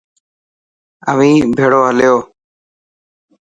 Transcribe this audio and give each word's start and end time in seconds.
اوهين 1.09 1.43
ڀيڙو 1.57 1.81
هليو. 1.89 2.15